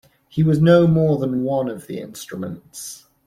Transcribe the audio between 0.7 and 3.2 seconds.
more than one of the instruments.